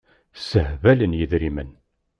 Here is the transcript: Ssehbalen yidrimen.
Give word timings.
Ssehbalen 0.39 1.17
yidrimen. 1.17 1.71